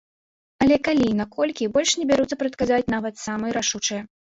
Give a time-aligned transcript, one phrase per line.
[0.65, 4.01] Але калі і наколькі, больш не бяруцца прадказаць нават самыя рашучыя.